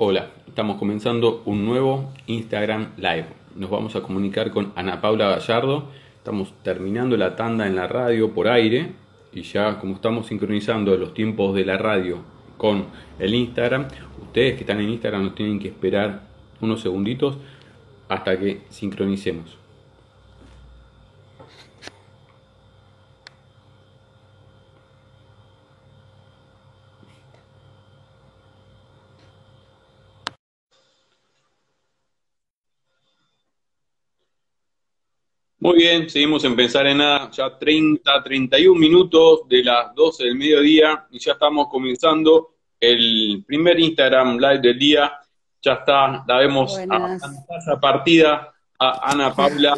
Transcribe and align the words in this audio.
Hola, 0.00 0.30
estamos 0.46 0.78
comenzando 0.78 1.42
un 1.44 1.64
nuevo 1.64 2.12
Instagram 2.28 2.92
Live. 2.98 3.26
Nos 3.56 3.68
vamos 3.68 3.96
a 3.96 4.00
comunicar 4.00 4.52
con 4.52 4.72
Ana 4.76 5.00
Paula 5.00 5.28
Gallardo. 5.30 5.86
Estamos 6.16 6.54
terminando 6.62 7.16
la 7.16 7.34
tanda 7.34 7.66
en 7.66 7.74
la 7.74 7.88
radio 7.88 8.32
por 8.32 8.46
aire 8.46 8.92
y 9.32 9.42
ya 9.42 9.80
como 9.80 9.96
estamos 9.96 10.28
sincronizando 10.28 10.96
los 10.96 11.14
tiempos 11.14 11.52
de 11.56 11.64
la 11.64 11.78
radio 11.78 12.18
con 12.56 12.84
el 13.18 13.34
Instagram, 13.34 13.88
ustedes 14.22 14.54
que 14.54 14.60
están 14.60 14.78
en 14.78 14.90
Instagram 14.90 15.24
nos 15.24 15.34
tienen 15.34 15.58
que 15.58 15.66
esperar 15.66 16.28
unos 16.60 16.80
segunditos 16.80 17.36
hasta 18.08 18.38
que 18.38 18.60
sincronicemos. 18.68 19.58
Muy 35.60 35.78
bien, 35.78 36.08
seguimos 36.08 36.44
en 36.44 36.54
Pensar 36.54 36.86
en 36.86 36.98
Nada, 36.98 37.32
ya 37.32 37.58
30, 37.58 38.22
31 38.22 38.78
minutos 38.78 39.40
de 39.48 39.64
las 39.64 39.92
12 39.92 40.22
del 40.22 40.36
mediodía 40.36 41.04
y 41.10 41.18
ya 41.18 41.32
estamos 41.32 41.66
comenzando 41.68 42.54
el 42.78 43.42
primer 43.44 43.80
Instagram 43.80 44.38
Live 44.38 44.60
del 44.60 44.78
día. 44.78 45.18
Ya 45.60 45.72
está, 45.72 46.24
la 46.28 46.36
vemos 46.38 46.78
a 46.78 47.80
partida 47.80 48.54
a 48.78 49.10
Ana 49.10 49.34
Paula. 49.34 49.74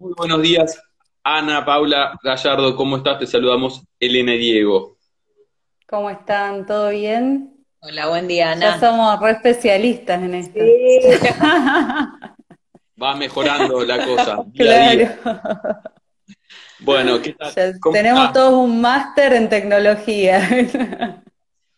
Muy 0.00 0.14
buenos 0.16 0.42
días, 0.42 0.82
Ana 1.22 1.64
Paula 1.64 2.18
Gallardo, 2.24 2.74
¿cómo 2.74 2.96
estás? 2.96 3.20
Te 3.20 3.26
saludamos 3.28 3.84
Elena 4.00 4.34
y 4.34 4.38
Diego. 4.38 4.96
¿Cómo 5.86 6.10
están? 6.10 6.66
¿Todo 6.66 6.90
bien? 6.90 7.54
Hola, 7.78 8.08
buen 8.08 8.26
día, 8.26 8.50
Ana. 8.50 8.80
Ya 8.80 8.80
somos 8.80 9.20
re 9.20 9.30
especialistas 9.30 10.20
en 10.20 10.34
esto. 10.34 10.58
va 13.00 13.14
mejorando 13.14 13.84
la 13.84 14.04
cosa. 14.04 14.38
claro. 14.56 15.08
Bueno, 16.80 17.20
¿qué 17.20 17.34
tal? 17.34 17.78
tenemos 17.92 18.32
todos 18.32 18.54
un 18.54 18.80
máster 18.80 19.32
en 19.34 19.48
tecnología. 19.48 21.22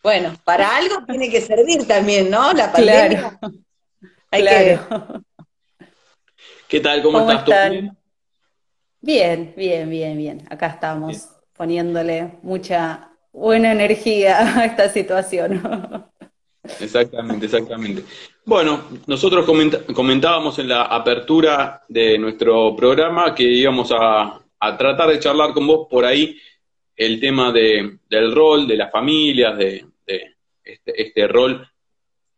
Bueno, 0.03 0.35
para 0.43 0.79
algo 0.79 1.05
tiene 1.07 1.31
que 1.31 1.41
servir 1.41 1.87
también, 1.87 2.29
¿no? 2.29 2.53
La 2.53 2.73
pandemia. 2.73 3.39
Claro. 3.39 4.89
claro. 4.89 5.23
¿Qué 6.67 6.81
tal? 6.81 7.03
¿Cómo, 7.05 7.21
estás 7.21 7.45
tú? 7.45 7.53
Bien, 9.01 9.55
bien, 9.57 9.89
bien, 9.89 10.19
bien. 10.19 10.47
Acá 10.51 10.67
estamos 10.67 11.29
poniéndole 11.53 12.39
mucha 12.43 13.13
buena 13.33 13.71
energía 13.71 14.59
a 14.59 14.65
esta 14.65 14.89
situación. 14.89 16.11
Exactamente, 16.81 17.47
exactamente. 17.47 18.05
Bueno, 18.45 18.85
nosotros 19.07 19.45
comentábamos 19.95 20.59
en 20.61 20.69
la 20.69 20.83
apertura 20.85 21.83
de 21.89 22.17
nuestro 22.19 22.77
programa 22.77 23.35
que 23.35 23.43
íbamos 23.43 23.93
a, 23.93 24.39
tratar 24.79 25.11
de 25.11 25.19
charlar 25.19 25.53
con 25.53 25.67
vos 25.67 25.89
por 25.91 26.05
ahí 26.05 26.39
el 26.95 27.19
tema 27.19 27.51
de, 27.51 27.99
del 28.09 28.33
rol 28.33 28.69
de 28.69 28.77
las 28.77 28.93
familias, 28.93 29.59
de, 29.59 29.85
este, 30.65 31.03
este, 31.03 31.27
rol 31.27 31.69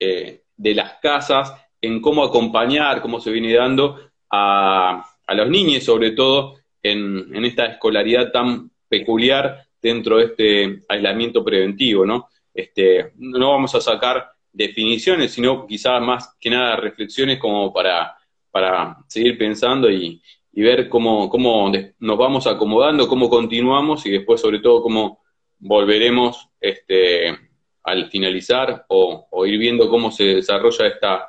eh, 0.01 0.41
de 0.57 0.75
las 0.75 0.95
casas, 1.03 1.53
en 1.83 2.01
cómo 2.01 2.25
acompañar, 2.25 3.03
cómo 3.03 3.21
se 3.21 3.31
viene 3.31 3.53
dando 3.53 4.11
a, 4.31 5.07
los 5.29 5.51
niños, 5.51 5.85
sobre 5.85 6.13
todo 6.13 6.57
en 6.83 7.45
esta 7.45 7.67
escolaridad 7.67 8.31
tan 8.31 8.71
peculiar 8.89 9.67
dentro 9.83 10.17
de 10.17 10.25
este 10.25 10.83
aislamiento 10.89 11.45
preventivo, 11.45 12.07
¿no? 12.07 12.29
Este, 12.55 13.13
no 13.17 13.51
vamos 13.51 13.75
a 13.75 13.81
sacar 13.81 14.31
definiciones, 14.53 15.33
sino 15.33 15.67
quizás 15.67 16.01
más 16.01 16.35
que 16.41 16.49
nada 16.49 16.77
reflexiones 16.77 17.39
como 17.39 17.73
para, 17.73 18.17
para 18.51 18.97
seguir 19.09 19.37
pensando 19.37 19.91
y, 19.91 20.23
ver 20.57 20.89
cómo, 20.89 21.29
cómo 21.29 21.73
nos 21.99 22.17
vamos 22.17 22.47
acomodando, 22.47 23.09
cómo 23.09 23.29
continuamos 23.29 24.07
y 24.07 24.13
después 24.13 24.41
sobre 24.41 24.61
todo 24.61 24.83
cómo 24.83 25.25
volveremos 25.59 26.49
este, 26.61 27.37
al 27.83 28.09
finalizar 28.11 28.87
o, 28.89 29.47
ir 29.47 29.59
viendo 29.59 29.91
cómo 29.91 30.13
se 30.13 30.25
desarrolla 30.37 30.87
esta, 30.87 31.29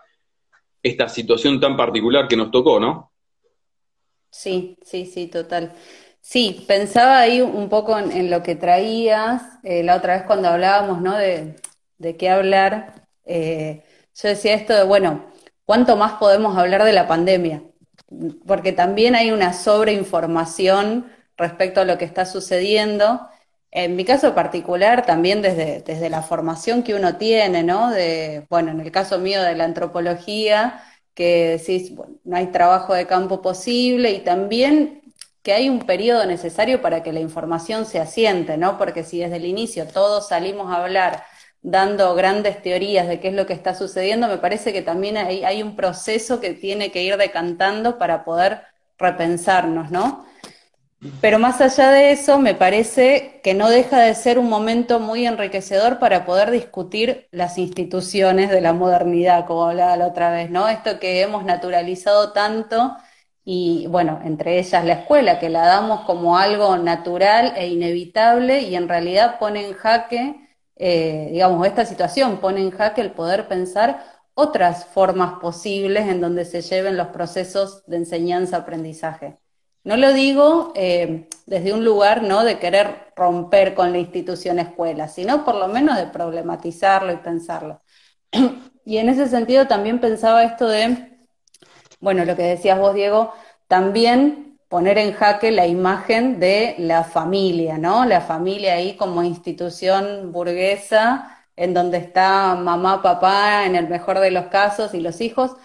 esta 0.83 1.09
situación 1.09 1.59
tan 1.59 1.75
particular 1.75 2.27
que 2.27 2.37
nos 2.37 2.51
tocó, 2.51 2.79
¿no? 2.79 3.11
Sí, 4.29 4.77
sí, 4.81 5.05
sí, 5.05 5.27
total. 5.27 5.73
Sí, 6.27 6.65
pensaba 6.67 7.19
ahí 7.19 7.39
un 7.41 7.69
poco 7.69 7.99
en, 7.99 8.31
lo 8.31 8.41
que 8.41 8.55
traías 8.55 9.43
eh, 9.63 9.83
la 9.83 9.95
otra 9.95 10.15
vez 10.15 10.23
cuando 10.25 10.49
hablábamos, 10.49 10.99
¿no? 11.01 11.15
De, 11.15 11.55
de 11.99 12.17
qué 12.17 12.29
hablar. 12.29 13.07
Eh, 13.25 13.83
yo 14.15 14.29
decía 14.29 14.55
esto 14.55 14.73
de, 14.75 14.83
bueno, 14.83 15.27
¿cuánto 15.65 15.95
más 15.97 16.13
podemos 16.13 16.57
hablar 16.57 16.83
de 16.83 16.93
la 16.93 17.07
pandemia? 17.07 17.63
Porque 18.47 18.71
también 18.71 19.15
hay 19.15 19.31
una 19.31 19.53
sobreinformación 19.53 21.11
respecto 21.37 21.81
a 21.81 21.85
lo 21.85 21.97
que 21.99 22.05
está 22.05 22.25
sucediendo. 22.25 23.21
En 23.69 23.95
mi 23.95 24.03
caso 24.03 24.33
particular, 24.33 25.05
también 25.05 25.43
desde, 25.43 25.81
desde 25.81 26.09
la 26.09 26.23
formación 26.23 26.81
que 26.83 26.95
uno 26.95 27.17
tiene, 27.17 27.63
¿no? 27.63 27.91
De, 27.91 28.47
bueno, 28.49 28.71
en 28.71 28.79
el 28.81 28.91
caso 28.91 29.19
mío 29.19 29.43
de 29.43 29.55
la 29.55 29.65
antropología, 29.65 30.83
que 31.13 31.59
decís, 31.59 31.93
no 32.23 32.35
hay 32.35 32.47
trabajo 32.47 32.95
de 32.95 33.05
campo 33.07 33.41
posible 33.43 34.11
y 34.11 34.21
también 34.21 35.04
que 35.45 35.53
hay 35.53 35.69
un 35.69 35.81
periodo 35.81 36.25
necesario 36.25 36.81
para 36.81 37.03
que 37.03 37.13
la 37.13 37.19
información 37.19 37.85
se 37.85 37.99
asiente, 37.99 38.57
¿no? 38.57 38.79
Porque 38.79 39.03
si 39.03 39.19
desde 39.19 39.35
el 39.35 39.45
inicio 39.45 39.87
todos 39.87 40.29
salimos 40.29 40.73
a 40.73 40.83
hablar 40.83 41.23
dando 41.61 42.15
grandes 42.15 42.63
teorías 42.63 43.07
de 43.07 43.19
qué 43.19 43.27
es 43.27 43.35
lo 43.35 43.45
que 43.45 43.53
está 43.53 43.75
sucediendo, 43.75 44.27
me 44.27 44.39
parece 44.39 44.73
que 44.73 44.81
también 44.81 45.17
hay, 45.17 45.43
hay 45.43 45.61
un 45.61 45.75
proceso 45.75 46.41
que 46.41 46.55
tiene 46.55 46.91
que 46.91 47.03
ir 47.03 47.15
decantando 47.17 47.99
para 47.99 48.25
poder 48.25 48.63
repensarnos, 48.97 49.91
¿no? 49.91 50.25
Pero 51.21 51.37
más 51.37 51.61
allá 51.61 51.91
de 51.91 52.11
eso, 52.11 52.39
me 52.39 52.55
parece 52.55 53.39
que 53.43 53.53
no 53.53 53.69
deja 53.69 53.99
de 53.99 54.15
ser 54.15 54.39
un 54.39 54.49
momento 54.49 54.99
muy 54.99 55.27
enriquecedor 55.27 55.99
para 55.99 56.25
poder 56.25 56.49
discutir 56.49 57.27
las 57.29 57.59
instituciones 57.59 58.49
de 58.49 58.61
la 58.61 58.73
modernidad, 58.73 59.45
como 59.45 59.65
hablaba 59.65 59.95
la 59.95 60.07
otra 60.07 60.31
vez, 60.31 60.49
¿no? 60.49 60.67
Esto 60.69 60.99
que 60.99 61.21
hemos 61.21 61.45
naturalizado 61.45 62.33
tanto 62.33 62.97
y 63.47 63.85
bueno, 63.87 64.19
entre 64.25 64.57
ellas 64.57 64.83
la 64.83 64.93
escuela, 64.93 65.39
que 65.39 65.49
la 65.49 65.67
damos 65.67 66.01
como 66.01 66.37
algo 66.37 66.77
natural 66.77 67.53
e 67.55 67.67
inevitable 67.67 68.61
y 68.63 68.75
en 68.75 68.89
realidad 68.89 69.37
pone 69.39 69.67
en 69.67 69.75
jaque, 69.75 70.35
eh, 70.75 71.29
digamos, 71.31 71.65
esta 71.67 71.85
situación 71.85 72.37
pone 72.37 72.61
en 72.61 72.71
jaque 72.71 73.01
el 73.01 73.11
poder 73.11 73.47
pensar 73.47 74.03
otras 74.33 74.85
formas 74.85 75.39
posibles 75.39 76.07
en 76.07 76.21
donde 76.21 76.43
se 76.43 76.61
lleven 76.63 76.97
los 76.97 77.09
procesos 77.09 77.85
de 77.85 77.97
enseñanza-aprendizaje. 77.97 79.37
No 79.83 79.95
lo 79.95 80.11
digo 80.13 80.73
eh, 80.75 81.29
desde 81.45 81.71
un 81.71 81.85
lugar 81.85 82.23
¿no? 82.23 82.43
de 82.43 82.57
querer 82.57 83.13
romper 83.15 83.75
con 83.75 83.91
la 83.91 83.99
institución 83.99 84.57
escuela, 84.57 85.07
sino 85.07 85.45
por 85.45 85.55
lo 85.55 85.67
menos 85.67 85.97
de 85.97 86.07
problematizarlo 86.07 87.13
y 87.13 87.17
pensarlo. 87.17 87.81
y 88.85 88.97
en 88.97 89.09
ese 89.09 89.27
sentido 89.27 89.67
también 89.67 89.99
pensaba 89.99 90.43
esto 90.43 90.67
de 90.67 91.14
bueno, 91.99 92.25
lo 92.25 92.35
que 92.35 92.43
decías 92.43 92.79
vos, 92.79 92.93
Diego, 92.93 93.33
también 93.67 94.59
poner 94.69 94.97
en 94.97 95.13
jaque 95.13 95.51
la 95.51 95.67
imagen 95.67 96.39
de 96.39 96.75
la 96.77 97.03
familia, 97.03 97.77
¿no? 97.77 98.05
La 98.05 98.21
familia 98.21 98.73
ahí 98.75 98.95
como 98.97 99.23
institución 99.23 100.31
burguesa, 100.31 101.45
en 101.55 101.73
donde 101.73 101.97
está 101.97 102.55
mamá, 102.55 103.01
papá, 103.01 103.65
en 103.65 103.75
el 103.75 103.87
mejor 103.87 104.19
de 104.19 104.31
los 104.31 104.47
casos, 104.47 104.93
y 104.93 104.99
los 104.99 105.21
hijos, 105.21 105.55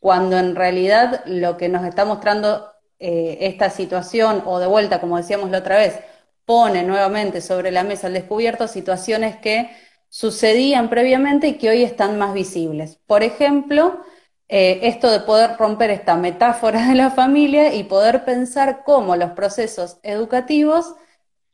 cuando 0.00 0.38
en 0.38 0.54
realidad 0.54 1.22
lo 1.26 1.56
que 1.56 1.68
nos 1.68 1.84
está 1.84 2.04
mostrando 2.04 2.70
eh, 2.98 3.38
esta 3.42 3.70
situación, 3.70 4.42
o 4.46 4.58
de 4.58 4.66
vuelta, 4.66 5.00
como 5.00 5.16
decíamos 5.16 5.50
la 5.50 5.58
otra 5.58 5.76
vez, 5.78 5.98
pone 6.44 6.82
nuevamente 6.82 7.40
sobre 7.40 7.70
la 7.70 7.84
mesa 7.84 8.06
al 8.08 8.14
descubierto 8.14 8.68
situaciones 8.68 9.36
que 9.36 9.70
sucedían 10.08 10.88
previamente 10.88 11.48
y 11.48 11.58
que 11.58 11.70
hoy 11.70 11.82
están 11.82 12.18
más 12.18 12.34
visibles. 12.34 12.98
Por 13.06 13.22
ejemplo, 13.22 14.00
eh, 14.48 14.80
esto 14.84 15.10
de 15.10 15.20
poder 15.20 15.56
romper 15.58 15.90
esta 15.90 16.16
metáfora 16.16 16.88
de 16.88 16.94
la 16.94 17.10
familia 17.10 17.74
y 17.74 17.84
poder 17.84 18.24
pensar 18.24 18.82
cómo 18.84 19.14
los 19.16 19.32
procesos 19.32 19.98
educativos 20.02 20.94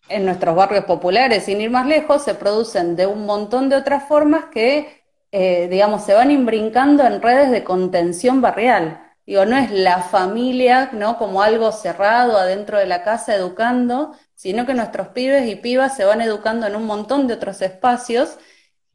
en 0.08 0.24
nuestros 0.26 0.54
barrios 0.54 0.84
populares, 0.84 1.44
sin 1.44 1.60
ir 1.60 1.70
más 1.70 1.86
lejos, 1.86 2.22
se 2.22 2.34
producen 2.34 2.94
de 2.96 3.06
un 3.06 3.26
montón 3.26 3.68
de 3.68 3.76
otras 3.76 4.06
formas 4.06 4.46
que, 4.46 5.02
eh, 5.32 5.68
digamos, 5.70 6.04
se 6.04 6.14
van 6.14 6.30
imbrincando 6.30 7.04
en 7.04 7.22
redes 7.22 7.50
de 7.50 7.64
contención 7.64 8.40
barrial. 8.40 9.00
Digo, 9.26 9.46
no 9.46 9.56
es 9.56 9.70
la 9.70 10.02
familia, 10.02 10.90
¿no? 10.92 11.16
Como 11.18 11.42
algo 11.42 11.72
cerrado 11.72 12.36
adentro 12.38 12.78
de 12.78 12.86
la 12.86 13.02
casa 13.02 13.34
educando, 13.34 14.14
sino 14.34 14.66
que 14.66 14.74
nuestros 14.74 15.08
pibes 15.08 15.48
y 15.48 15.56
pibas 15.56 15.96
se 15.96 16.04
van 16.04 16.20
educando 16.20 16.66
en 16.66 16.76
un 16.76 16.86
montón 16.86 17.26
de 17.26 17.34
otros 17.34 17.62
espacios 17.62 18.38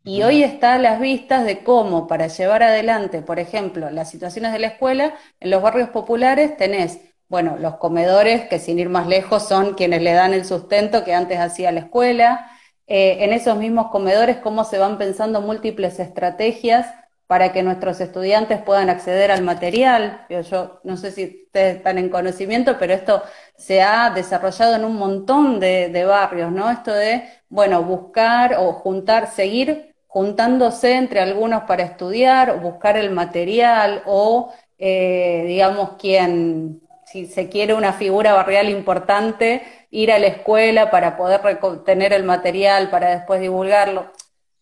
y 0.04 0.24
hoy 0.24 0.44
está 0.44 0.76
a 0.76 0.80
las 0.80 1.00
vistas 1.00 1.46
de 1.46 1.64
cómo 1.64 2.08
para 2.08 2.28
llevar 2.28 2.64
adelante, 2.64 3.22
por 3.22 3.40
ejemplo, 3.40 3.90
las 3.92 4.10
situaciones 4.10 4.54
de 4.54 4.60
la 4.60 4.68
escuela, 4.68 5.16
en 5.40 5.52
los 5.52 5.62
barrios 5.62 5.90
populares 5.90 6.58
tenés, 6.58 7.00
bueno, 7.28 7.58
los 7.60 7.76
comedores, 7.78 8.48
que 8.48 8.60
sin 8.60 8.80
ir 8.80 8.90
más 8.90 9.08
lejos 9.08 9.48
son 9.48 9.76
quienes 9.76 10.02
le 10.02 10.14
dan 10.14 10.34
el 10.34 10.46
sustento 10.46 11.04
que 11.04 11.14
antes 11.14 11.40
hacía 11.40 11.72
la 11.72 11.82
escuela. 11.82 12.50
Eh, 12.88 13.24
en 13.24 13.34
esos 13.34 13.58
mismos 13.58 13.92
comedores, 13.92 14.38
cómo 14.38 14.64
se 14.64 14.80
van 14.80 14.98
pensando 14.98 15.42
múltiples 15.42 16.00
estrategias 16.00 16.88
para 17.30 17.54
que 17.54 17.62
nuestros 17.62 18.02
estudiantes 18.02 18.60
puedan 18.64 18.90
acceder 18.90 19.30
al 19.32 19.44
material. 19.44 20.26
Yo, 20.50 20.80
no 20.84 20.98
sé 20.98 21.12
si 21.12 21.44
ustedes 21.46 21.78
están 21.78 22.00
en 22.00 22.10
conocimiento, 22.10 22.78
pero 22.80 22.94
esto 22.94 23.22
se 23.56 23.84
ha 23.84 24.10
desarrollado 24.10 24.76
en 24.76 24.84
un 24.86 24.96
montón 24.96 25.60
de, 25.60 26.06
barrios, 26.06 26.52
¿no? 26.52 26.72
Esto 26.72 26.92
de, 26.92 27.30
bueno, 27.48 27.84
buscar 27.84 28.56
o 28.58 28.74
juntar, 28.74 29.30
seguir 29.30 29.89
juntándose 30.10 30.94
entre 30.94 31.20
algunos 31.20 31.64
para 31.64 31.84
estudiar, 31.84 32.60
buscar 32.60 32.98
el 32.98 33.12
material 33.12 34.02
o, 34.08 34.52
eh, 34.80 35.44
digamos, 35.48 35.92
quien, 36.00 36.82
si 37.06 37.28
se 37.28 37.48
quiere 37.48 37.76
una 37.76 37.94
figura 37.94 38.34
barrial 38.34 38.70
importante, 38.70 39.62
ir 39.92 40.12
a 40.12 40.18
la 40.18 40.26
escuela 40.26 40.90
para 40.90 41.16
poder 41.16 41.42
tener 41.86 42.12
el 42.12 42.24
material, 42.24 42.90
para 42.90 43.12
después 43.12 43.40
divulgarlo. 43.40 44.12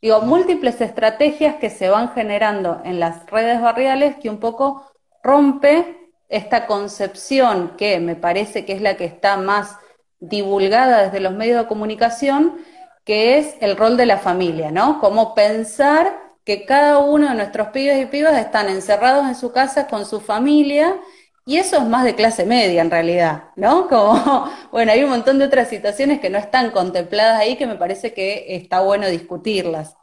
Digo, 0.02 0.20
múltiples 0.20 0.82
estrategias 0.82 1.56
que 1.56 1.70
se 1.70 1.88
van 1.88 2.14
generando 2.14 2.82
en 2.84 3.00
las 3.00 3.26
redes 3.28 3.62
barriales 3.62 4.18
que 4.18 4.30
un 4.30 4.42
poco 4.42 4.84
rompe 5.24 6.12
esta 6.28 6.68
concepción 6.68 7.78
que 7.78 8.02
me 8.02 8.18
parece 8.18 8.66
que 8.66 8.74
es 8.74 8.82
la 8.82 8.98
que 8.98 9.06
está 9.06 9.38
más 9.38 9.78
divulgada 10.20 11.04
desde 11.04 11.22
los 11.22 11.34
medios 11.34 11.62
de 11.62 11.68
comunicación, 11.68 12.58
que 13.07 13.38
es 13.38 13.56
el 13.62 13.77
rol 13.77 13.95
de 13.95 14.06
la 14.06 14.18
familia, 14.18 14.69
¿no? 14.69 15.00
Como 15.00 15.33
pensar 15.33 16.36
que 16.44 16.65
cada 16.65 16.98
uno 16.98 17.30
de 17.30 17.36
nuestros 17.36 17.69
pibes 17.69 18.04
y 18.04 18.06
pibas 18.06 18.38
están 18.38 18.68
encerrados 18.68 19.25
en 19.25 19.36
su 19.36 19.54
casa 19.54 19.88
con 19.88 20.06
su 20.06 20.19
familia 20.19 21.00
y 21.45 21.56
eso 21.56 21.77
es 21.77 21.86
más 21.86 22.04
de 22.04 22.15
clase 22.15 22.45
media 22.45 22.81
en 22.81 22.92
realidad, 22.92 23.45
¿no? 23.56 23.88
Como, 23.89 24.51
bueno, 24.74 24.92
hay 24.92 25.04
un 25.04 25.09
montón 25.09 25.39
de 25.39 25.45
otras 25.45 25.69
situaciones 25.69 26.19
que 26.19 26.30
no 26.30 26.38
están 26.38 26.71
contempladas 26.71 27.39
ahí 27.39 27.56
que 27.56 27.65
me 27.65 27.75
parece 27.75 28.13
que 28.13 28.45
está 28.50 28.81
bueno 28.81 29.07
discutirlas. 29.07 29.95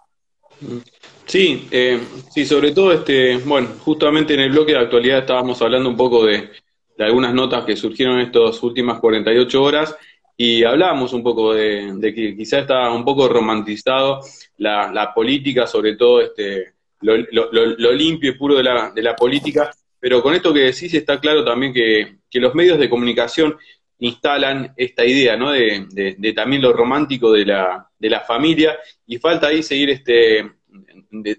Sí, 1.27 1.69
eh, 1.73 2.01
sí, 2.31 2.47
sobre 2.47 2.73
todo, 2.73 2.91
este, 2.95 3.37
bueno, 3.37 3.69
justamente 3.81 4.33
en 4.33 4.41
el 4.41 4.51
bloque 4.51 4.73
de 4.73 4.79
actualidad 4.79 5.19
estábamos 5.19 5.61
hablando 5.61 5.91
un 5.91 5.97
poco 5.99 6.25
de, 6.25 6.49
algunas 6.99 7.35
notas 7.35 7.67
que 7.67 7.77
surgieron 7.77 8.19
en 8.19 8.27
estas 8.29 8.63
últimas 8.63 8.99
48 9.01 9.63
horas 9.63 9.95
y 10.37 10.65
hablábamos 10.65 11.13
un 11.13 11.23
poco 11.23 11.55
de, 11.55 12.13
que 12.15 12.37
quizá 12.37 12.61
está 12.61 12.91
un 12.91 13.05
poco 13.05 13.29
romantizado 13.29 14.21
la, 14.59 15.13
política, 15.15 15.67
sobre 15.67 15.97
todo 15.97 16.21
este, 16.21 16.75
lo, 17.01 17.93
limpio 17.93 18.31
y 18.31 18.39
puro 18.39 18.57
de 18.57 18.65
la, 18.65 18.91
de 18.91 19.03
la 19.03 19.15
política, 19.15 19.71
pero 20.01 20.23
con 20.23 20.35
esto 20.35 20.53
que 20.53 20.61
decís 20.61 20.93
está 20.93 21.19
claro 21.19 21.45
también 21.45 21.73
que, 21.73 22.19
los 22.41 22.55
medios 22.55 22.81
de 22.81 22.91
comunicación 22.91 23.57
instalan 24.01 24.75
esta 24.77 25.05
idea, 25.05 25.37
¿no? 25.37 25.53
De, 25.53 26.33
también 26.35 26.63
lo 26.63 26.73
romántico 26.73 27.33
de 27.33 27.47
la, 27.47 27.89
de 27.97 28.11
la 28.11 28.21
familia 28.21 28.77
y 29.07 29.19
falta 29.19 29.47
ahí 29.47 29.63
seguir 29.63 29.91
este, 29.91 30.51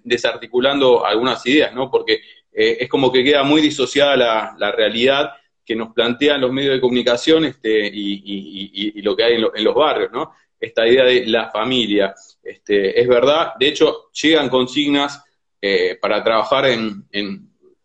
desarticulando 0.03 1.06
algunas 1.06 1.45
ideas, 1.45 1.74
¿no? 1.74 1.92
Porque 1.92 2.21
eh, 2.51 2.77
es 2.80 2.89
como 2.89 3.12
que 3.12 3.24
queda 3.24 3.44
muy 3.44 3.62
disociada 3.62 4.56
la, 4.57 4.71
realidad 4.71 5.33
que 5.65 5.75
nos 5.75 5.94
plantean 5.94 6.41
los 6.41 6.51
medios 6.51 6.75
de 6.75 6.81
comunicación 6.81 7.45
este, 7.45 7.88
y, 7.91 9.01
lo 9.01 9.15
que 9.15 9.23
hay 9.23 9.33
en, 9.35 9.63
los 9.63 9.75
barrios, 9.75 10.12
¿no? 10.12 10.31
Esta 10.59 10.88
idea 10.88 11.03
de 11.03 11.25
la 11.25 11.50
familia. 11.50 12.13
Este, 12.44 13.00
es 13.00 13.07
verdad, 13.07 13.53
de 13.59 13.67
hecho, 13.67 14.09
llegan 14.12 14.50
consignas 14.50 15.23
eh, 15.62 15.97
para 16.00 16.23
trabajar 16.23 16.65
en, 16.65 17.07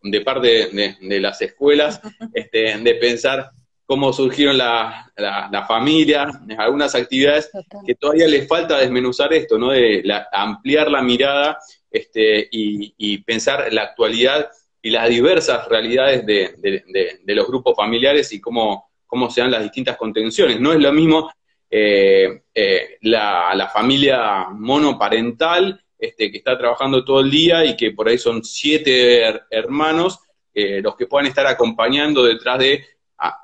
de 0.02 0.20
parte 0.20 0.68
de, 1.00 1.20
las 1.20 1.40
escuelas, 1.40 2.00
este, 2.34 2.76
de 2.78 2.94
pensar 2.96 3.50
cómo 3.86 4.12
surgieron 4.12 4.56
la, 4.56 5.10
la, 5.16 5.66
familia, 5.66 6.28
algunas 6.58 6.94
actividades 6.94 7.50
que 7.84 7.96
todavía 7.96 8.28
les 8.28 8.46
falta 8.46 8.78
desmenuzar 8.78 9.32
esto, 9.32 9.58
¿no? 9.58 9.70
De 9.70 10.04
ampliar 10.30 10.88
la 10.88 11.02
mirada 11.02 11.58
este, 11.90 12.48
y, 12.52 13.18
pensar 13.18 13.72
la 13.72 13.82
actualidad 13.82 14.48
y 14.82 14.90
las 14.90 15.08
diversas 15.08 15.68
realidades 15.68 16.24
de, 16.24 17.20
los 17.26 17.46
grupos 17.46 17.76
familiares 17.76 18.32
y 18.32 18.40
cómo, 18.40 18.90
cómo 19.06 19.30
se 19.30 19.40
dan 19.40 19.50
las 19.50 19.62
distintas 19.62 19.96
contenciones. 19.96 20.60
No 20.60 20.72
es 20.72 20.80
lo 20.80 20.92
mismo 20.92 21.30
eh, 21.70 22.42
eh, 22.54 22.98
la, 23.02 23.54
la 23.54 23.68
familia 23.68 24.48
monoparental 24.50 25.80
este, 26.00 26.30
que 26.30 26.38
está 26.38 26.56
trabajando 26.56 27.04
todo 27.04 27.20
el 27.20 27.30
día 27.30 27.64
y 27.64 27.76
que 27.76 27.90
por 27.90 28.08
ahí 28.08 28.16
son 28.16 28.42
siete 28.42 29.22
hermanos 29.50 30.20
eh, 30.54 30.80
los 30.82 30.96
que 30.96 31.06
puedan 31.06 31.26
estar 31.26 31.46
acompañando 31.46 32.24
detrás 32.24 32.58
de 32.58 32.84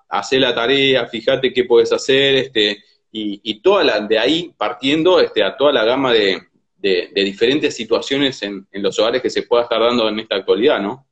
hacer 0.09 0.41
la 0.41 0.55
tarea, 0.55 1.07
fíjate 1.07 1.53
qué 1.53 1.65
puedes 1.65 1.93
hacer, 1.93 2.35
este, 2.37 2.83
y, 3.13 3.61
toda 3.61 3.85
la, 3.85 4.01
de 4.01 4.19
ahí 4.19 4.55
partiendo 4.57 5.21
este, 5.21 5.43
a 5.43 5.57
toda 5.57 5.73
la 5.73 5.85
gama 5.85 6.13
de, 6.13 6.43
diferentes 7.15 7.75
situaciones 7.75 8.43
en, 8.43 8.67
en, 8.71 8.83
los 8.83 8.99
hogares 8.99 9.21
que 9.21 9.31
se 9.31 9.43
pueda 9.43 9.65
estar 9.65 9.81
dando 9.81 10.09
en 10.09 10.21
esta 10.21 10.37
actualidad, 10.37 10.81
¿no? 10.81 11.07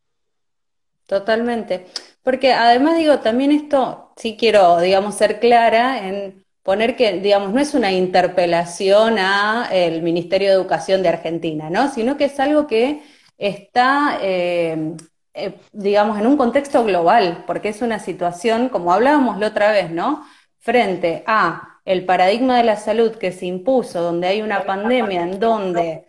Totalmente. 1.07 1.87
Porque 2.23 2.53
además 2.53 2.97
digo, 2.97 3.19
también 3.21 3.53
esto, 3.53 4.13
sí 4.17 4.37
quiero, 4.39 4.81
digamos, 4.81 5.15
ser 5.17 5.39
clara 5.41 6.09
en 6.09 6.45
poner 6.63 6.97
que, 6.97 7.21
digamos, 7.21 7.53
no 7.53 7.61
es 7.61 7.75
una 7.75 7.93
interpelación 7.93 9.19
a 9.19 9.69
el 9.71 10.03
Ministerio 10.03 10.49
de 10.49 10.55
Educación 10.55 11.03
de 11.03 11.11
Argentina, 11.11 11.69
¿no? 11.69 11.91
Sino 11.91 12.17
que 12.17 12.25
es 12.25 12.41
algo 12.41 12.67
que 12.67 13.03
está, 13.37 14.19
eh, 14.23 14.95
eh, 15.35 15.61
digamos, 15.73 16.19
en 16.19 16.27
un 16.27 16.39
contexto 16.39 16.83
global, 16.85 17.45
porque 17.47 17.69
es 17.69 17.83
una 17.83 17.99
situación, 17.99 18.71
como 18.71 18.93
hablábamos 18.93 19.39
la 19.39 19.49
otra 19.49 19.71
vez, 19.73 19.91
¿no? 19.91 20.25
Frente 20.59 21.23
a 21.27 21.81
el 21.85 22.07
paradigma 22.07 22.57
de 22.57 22.65
la 22.65 22.77
salud 22.77 23.15
que 23.17 23.31
se 23.33 23.45
impuso, 23.45 24.01
donde 24.01 24.29
hay 24.29 24.41
una 24.43 24.65
pandemia 24.65 25.23
en 25.23 25.39
donde... 25.39 26.07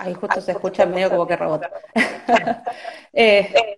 Ahí 0.00 0.14
justo 0.14 0.40
se 0.40 0.52
escucha 0.52 0.86
medio 0.86 1.10
como 1.10 1.26
que 1.26 1.36
rebota. 1.36 1.70
eh, 3.12 3.76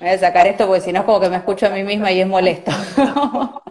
voy 0.00 0.08
a 0.08 0.18
sacar 0.18 0.46
esto 0.46 0.66
porque 0.66 0.80
si 0.80 0.90
no 0.90 1.00
es 1.00 1.04
como 1.04 1.20
que 1.20 1.28
me 1.28 1.36
escucho 1.36 1.66
a 1.66 1.70
mí 1.70 1.82
misma 1.82 2.10
y 2.12 2.22
es 2.22 2.26
molesto. 2.26 2.72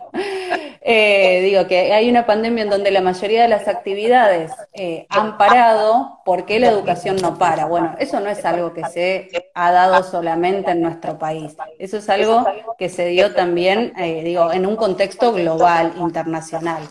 Eh, 0.88 1.42
digo 1.42 1.66
que 1.66 1.92
hay 1.94 2.08
una 2.12 2.28
pandemia 2.28 2.64
en 2.64 2.70
donde 2.70 2.92
la 2.92 3.02
mayoría 3.02 3.42
de 3.42 3.48
las 3.48 3.68
actividades 3.68 4.52
eh, 4.72 5.08
han 5.10 5.36
parado, 5.36 6.20
¿por 6.24 6.46
qué 6.46 6.60
la 6.60 6.68
educación 6.68 7.16
no 7.16 7.40
para? 7.40 7.66
Bueno, 7.66 7.96
eso 7.98 8.20
no 8.20 8.30
es 8.30 8.46
algo 8.46 8.72
que 8.72 8.84
se 8.84 9.50
ha 9.56 9.72
dado 9.72 10.04
solamente 10.04 10.70
en 10.70 10.84
nuestro 10.84 11.18
país, 11.18 11.58
eso 11.80 11.98
es 11.98 12.08
algo 12.08 12.46
que 12.78 12.90
se 12.90 13.08
dio 13.08 13.34
también, 13.34 13.94
eh, 13.98 14.22
digo, 14.24 14.54
en 14.54 14.68
un 14.68 14.76
contexto 14.76 15.34
global, 15.34 15.94
internacional. 15.98 16.84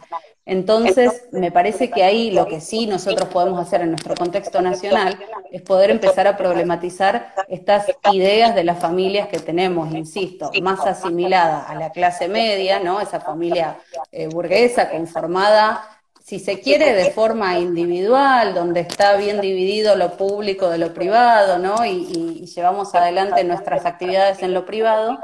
Entonces, 0.47 1.27
me 1.33 1.51
parece 1.51 1.91
que 1.91 2.03
ahí 2.03 2.31
lo 2.31 2.47
que 2.47 2.61
sí 2.61 2.87
nosotros 2.87 3.29
podemos 3.31 3.59
hacer 3.59 3.81
en 3.81 3.91
nuestro 3.91 4.15
contexto 4.15 4.61
nacional 4.61 5.19
es 5.51 5.63
poder 5.63 5.91
empezar 5.91 6.27
a 6.27 6.37
problematizar 6.37 7.33
estas 7.49 7.87
ideas 8.13 8.55
de 8.55 8.65
las 8.65 8.79
familias 8.79 9.29
que 9.29 9.39
tenemos, 9.39 9.95
insisto, 9.95 10.51
más 10.61 10.81
asimilada 10.81 11.63
a 11.63 11.75
la 11.77 11.91
clase 11.91 12.29
media, 12.29 12.79
¿no? 12.79 13.01
Esa 13.01 13.21
familia 13.21 13.79
eh, 14.13 14.27
burguesa 14.27 14.91
conformada, 14.91 15.83
si 16.23 16.39
se 16.39 16.61
quiere, 16.61 16.93
de 16.93 17.11
forma 17.11 17.59
individual, 17.59 18.55
donde 18.55 18.81
está 18.81 19.17
bien 19.17 19.41
dividido 19.41 19.97
lo 19.97 20.17
público 20.17 20.69
de 20.69 20.79
lo 20.79 20.93
privado, 20.93 21.59
¿no? 21.59 21.87
Y, 21.87 22.41
y 22.43 22.47
llevamos 22.47 22.95
adelante 22.95 23.45
nuestras 23.45 23.87
actividades 23.87 24.43
en 24.43 24.53
lo 24.53 24.67
privado, 24.67 25.19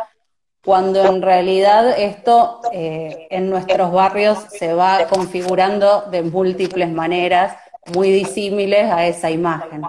cuando 0.64 1.04
en 1.06 1.22
realidad 1.22 1.98
esto 1.98 2.60
eh, 2.72 3.26
en 3.30 3.48
nuestros 3.48 3.92
barrios 3.92 4.38
se 4.50 4.74
va 4.74 5.06
configurando 5.06 6.02
de 6.10 6.22
múltiples 6.22 6.90
maneras 6.90 7.56
muy 7.94 8.10
disímiles 8.10 8.90
a 8.90 9.06
esa 9.06 9.30
imagen. 9.30 9.82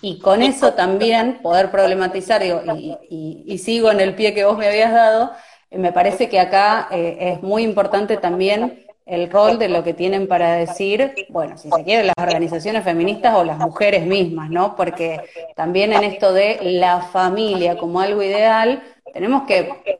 Y 0.00 0.18
con 0.18 0.42
eso 0.42 0.74
también 0.74 1.38
poder 1.42 1.70
problematizar, 1.70 2.42
y, 2.44 3.58
sigo 3.58 3.90
en 3.90 4.00
el 4.00 4.14
pie 4.14 4.34
que 4.34 4.44
vos 4.44 4.58
me 4.58 4.68
habías 4.68 4.92
dado, 4.92 5.32
eh, 5.70 5.78
me 5.78 5.92
parece 5.92 6.28
que 6.28 6.38
acá 6.38 6.88
eh, 6.90 7.16
es 7.20 7.42
muy 7.42 7.62
importante 7.62 8.18
también 8.18 8.84
el 9.06 9.30
rol 9.30 9.58
de 9.58 9.68
lo 9.68 9.82
que 9.82 9.94
tienen 9.94 10.28
para 10.28 10.54
decir, 10.54 11.14
bueno, 11.28 11.58
si 11.58 11.70
se 11.70 11.84
quiere, 11.84 12.04
las 12.04 12.14
organizaciones 12.18 12.84
feministas 12.84 13.34
o 13.34 13.44
las 13.44 13.58
mujeres 13.58 14.06
mismas, 14.06 14.48
¿no? 14.50 14.76
Porque 14.76 15.20
también 15.56 15.92
en 15.92 16.04
esto 16.04 16.32
de 16.32 16.58
la 16.62 17.00
familia 17.00 17.76
como 17.76 18.00
algo 18.00 18.22
ideal, 18.22 18.82
tenemos 19.12 19.44
que 19.44 19.93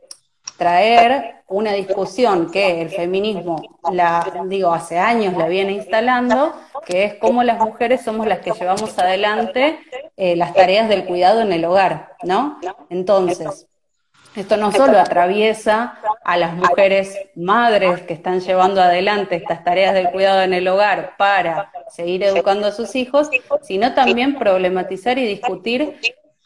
traer 0.64 1.42
una 1.48 1.74
discusión 1.74 2.50
que 2.50 2.80
el 2.80 2.88
feminismo, 2.88 3.60
la 3.92 4.24
digo, 4.46 4.72
hace 4.72 4.98
años 4.98 5.36
la 5.36 5.46
viene 5.46 5.72
instalando, 5.72 6.54
que 6.86 7.04
es 7.04 7.14
cómo 7.16 7.42
las 7.42 7.58
mujeres 7.58 8.00
somos 8.00 8.26
las 8.26 8.38
que 8.38 8.52
llevamos 8.52 8.98
adelante 8.98 9.78
eh, 10.16 10.36
las 10.36 10.54
tareas 10.54 10.88
del 10.88 11.04
cuidado 11.04 11.42
en 11.42 11.52
el 11.52 11.66
hogar, 11.66 12.14
¿no? 12.22 12.58
Entonces, 12.88 13.66
esto 14.34 14.56
no 14.56 14.72
solo 14.72 14.98
atraviesa 14.98 15.98
a 16.24 16.38
las 16.38 16.54
mujeres 16.54 17.14
madres 17.34 18.00
que 18.00 18.14
están 18.14 18.40
llevando 18.40 18.80
adelante 18.80 19.36
estas 19.36 19.64
tareas 19.64 19.92
del 19.92 20.12
cuidado 20.12 20.40
en 20.40 20.54
el 20.54 20.66
hogar 20.66 21.18
para 21.18 21.70
seguir 21.90 22.22
educando 22.22 22.68
a 22.68 22.72
sus 22.72 22.96
hijos, 22.96 23.28
sino 23.60 23.92
también 23.92 24.38
problematizar 24.38 25.18
y 25.18 25.26
discutir 25.26 26.00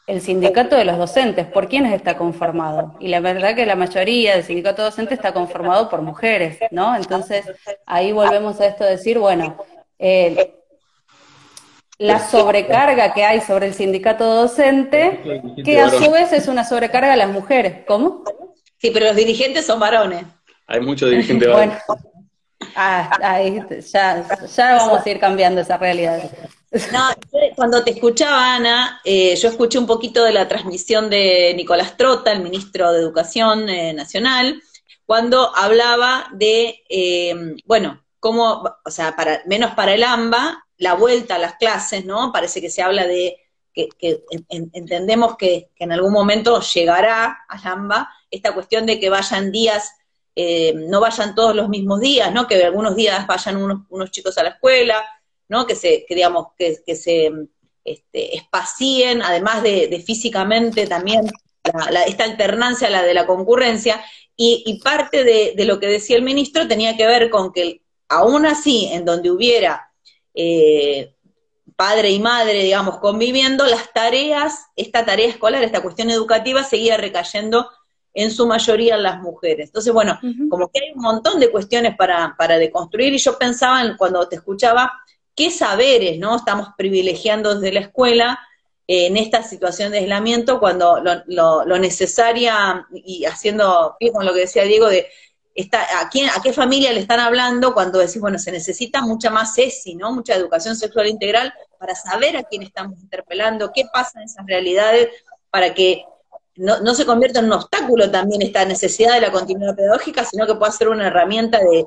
el 0.09 0.23
sindicato 0.23 0.75
de 0.75 0.87
los 0.87 0.97
docentes, 0.97 1.47
¿por 1.47 1.69
quiénes 1.69 1.93
está 1.93 2.17
conformado? 2.17 2.97
Y 2.99 3.09
la 3.09 3.21
verdad 3.21 3.55
que 3.55 3.67
la 3.67 3.77
mayoría 3.77 4.35
del 4.35 4.43
sindicato 4.43 4.83
docente 4.83 5.13
está 5.13 5.35
conformado 5.35 5.91
por 5.91 6.01
mujeres, 6.01 6.59
¿no? 6.71 6.97
Entonces, 6.97 7.45
ahí 7.85 8.11
volvemos 8.11 8.59
a 8.59 8.67
esto 8.67 8.85
de 8.85 8.93
decir, 8.93 9.19
bueno, 9.19 9.59
eh, 9.99 10.55
la 11.99 12.21
sobrecarga 12.21 13.13
que 13.13 13.23
hay 13.23 13.43
sobre 13.43 13.67
el 13.67 13.75
sindicato 13.75 14.25
docente, 14.25 15.21
que 15.63 15.79
a 15.79 15.91
su 15.91 16.11
vez 16.11 16.33
es 16.33 16.49
una 16.49 16.65
sobrecarga 16.65 17.13
a 17.13 17.17
las 17.17 17.29
mujeres. 17.29 17.85
¿Cómo? 17.87 18.25
Sí, 18.79 18.91
pero 18.91 19.09
los 19.09 19.17
dirigentes 19.17 19.67
son 19.67 19.79
varones. 19.79 20.25
Hay 20.69 20.81
muchos 20.81 21.11
dirigentes 21.11 21.49
varones. 21.53 21.83
Ah, 22.75 23.11
ahí, 23.23 23.63
ya, 23.93 24.25
ya 24.57 24.75
vamos 24.77 25.05
a 25.05 25.11
ir 25.11 25.21
cambiando 25.21 25.61
esa 25.61 25.77
realidad. 25.77 26.23
No, 26.71 27.09
cuando 27.57 27.83
te 27.83 27.93
escuchaba, 27.93 28.55
Ana, 28.57 29.01
eh, 29.05 29.35
yo 29.37 29.49
escuché 29.49 29.79
un 29.79 29.87
poquito 29.87 30.23
de 30.25 30.33
la 30.33 30.49
transmisión 30.49 31.09
de 31.09 31.55
Nicolás 31.57 31.97
Trota, 31.97 32.31
el 32.31 32.43
ministro 32.43 32.93
de 32.93 33.01
Educación 33.01 33.71
eh, 33.71 33.95
Nacional, 33.95 34.63
cuando 35.07 35.57
hablaba 35.57 36.29
de, 36.33 36.85
eh, 36.91 37.57
bueno, 37.65 38.05
cómo, 38.21 38.65
o 38.85 38.91
sea, 38.91 39.17
para, 39.17 39.41
menos 39.47 39.73
para 39.73 39.95
el 39.95 40.05
AMBA, 40.05 40.67
la 40.77 40.95
vuelta 40.95 41.37
a 41.37 41.39
las 41.39 41.55
clases, 41.55 42.05
¿no? 42.05 42.33
Parece 42.33 42.61
que 42.61 42.69
se 42.69 42.83
habla 42.83 43.07
de 43.07 43.39
que, 43.73 43.89
entendemos 44.51 45.37
que, 45.37 45.71
en 45.79 45.93
algún 45.93 46.13
momento 46.13 46.61
llegará 46.61 47.47
al 47.49 47.61
AMBA 47.65 48.11
esta 48.31 48.53
cuestión 48.53 48.85
de 48.85 49.01
que 49.01 49.09
vayan 49.09 49.51
días, 49.51 49.93
no 50.75 51.01
vayan 51.01 51.35
todos 51.35 51.57
los 51.57 51.69
mismos 51.69 52.01
días, 52.01 52.33
¿no? 52.33 52.47
Que 52.47 52.63
algunos 52.63 52.95
días 52.95 53.27
vayan 53.27 53.57
unos, 53.57 53.87
unos 53.89 54.11
chicos 54.11 54.37
a 54.37 54.43
la 54.43 54.51
escuela, 54.51 55.05
¿no? 55.49 55.67
Que 55.67 55.75
se, 55.75 56.07
digamos, 56.09 56.49
que, 56.57 56.75
se 56.95 57.33
este, 57.85 58.37
espacien, 58.37 59.23
además 59.23 59.63
de, 59.63 60.03
físicamente 60.07 60.87
también 60.87 61.27
esta 62.07 62.25
alternancia, 62.25 62.89
la 62.89 63.03
de 63.03 63.15
la 63.15 63.27
concurrencia, 63.27 64.03
y, 64.37 64.81
parte 64.85 65.25
de, 65.25 65.65
lo 65.65 65.81
que 65.81 65.87
decía 65.87 66.17
el 66.17 66.23
ministro 66.23 66.69
tenía 66.69 66.97
que 66.97 67.07
ver 67.07 67.29
con 67.29 67.53
que 67.53 67.83
aún 68.09 68.47
así, 68.47 68.89
en 68.93 69.05
donde 69.05 69.31
hubiera 69.31 69.91
eh, 70.33 71.15
padre 71.75 72.11
y 72.11 72.21
madre, 72.21 72.63
digamos, 72.63 72.99
conviviendo, 72.99 73.67
las 73.67 73.93
tareas, 73.93 74.67
esta 74.77 75.05
tarea 75.05 75.29
escolar, 75.29 75.63
esta 75.63 75.83
cuestión 75.83 76.11
educativa 76.11 76.63
seguía 76.63 76.97
recayendo 76.97 77.69
en 78.15 78.31
su 78.31 78.47
mayoría 78.47 78.97
en 78.97 79.03
las 79.05 79.21
mujeres. 79.21 79.69
Entonces, 79.69 79.93
bueno, 79.93 80.19
como 80.49 80.69
que 80.69 80.81
hay 80.81 80.93
un 80.95 81.03
montón 81.03 81.39
de 81.39 81.51
cuestiones 81.51 81.97
para, 81.97 82.35
para 82.37 82.59
deconstruir, 82.59 83.13
y 83.15 83.19
yo 83.19 83.39
pensaba 83.39 83.83
cuando 83.97 84.29
te 84.29 84.37
escuchaba, 84.37 84.93
qué 85.39 85.53
saberes 85.53 86.19
¿no? 86.19 86.35
estamos 86.35 86.71
privilegiando 86.77 87.55
desde 87.55 87.73
la 87.73 87.81
escuela 87.81 88.41
eh, 88.89 89.07
en 89.07 89.17
esta 89.17 89.45
situación 89.45 89.93
de 89.93 89.99
aislamiento 89.99 90.59
cuando 90.59 91.01
lo, 91.01 91.79
necesaria, 91.79 92.85
y 92.93 93.25
haciendo 93.25 93.95
pie 94.01 94.11
lo 94.21 94.35
que 94.35 94.41
decía 94.41 94.65
Diego, 94.65 94.89
de 94.89 95.07
a, 95.73 96.09
quién, 96.09 96.29
a 96.31 96.43
qué 96.43 96.53
familia 96.53 96.93
le 96.93 97.01
están 97.01 97.21
hablando 97.21 97.73
cuando 97.73 98.01
decís, 98.01 98.21
bueno, 98.21 98.39
se 98.39 98.51
necesita 98.51 99.01
mucha 99.01 99.31
más 99.31 99.57
ESI, 99.57 99.95
¿no? 99.95 100.13
Mucha 100.13 100.35
educación 100.35 100.75
sexual 100.75 101.07
integral 101.07 101.55
para 101.79 101.95
saber 101.95 102.37
a 102.37 102.43
quién 102.43 102.63
estamos 102.63 102.99
interpelando, 102.99 103.71
qué 103.73 103.85
pasa 103.93 104.19
en 104.19 104.25
esas 104.25 104.45
realidades, 104.47 105.09
para 105.51 105.73
que 105.73 106.05
no, 106.59 106.81
no, 106.81 106.95
se 106.95 107.07
convierta 107.07 107.39
en 107.39 107.47
un 107.47 107.53
obstáculo 107.53 108.11
también 108.11 108.43
esta 108.43 108.65
necesidad 108.65 109.15
de 109.15 109.21
la 109.21 109.33
continuidad 109.33 109.77
pedagógica, 109.77 110.25
sino 110.25 110.47
que 110.47 110.57
pueda 110.57 110.73
ser 110.73 110.89
una 110.89 111.07
herramienta 111.07 111.59
de, 111.59 111.87